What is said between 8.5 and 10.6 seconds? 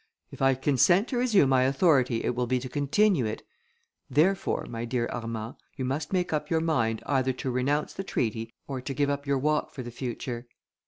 or to give up your walk for the future."